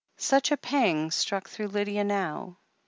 Such 0.17 0.49
a 0.51 0.57
pang 0.57 1.11
struck 1.11 1.47
through 1.47 1.67
Lydia 1.67 2.03
now. 2.03 2.57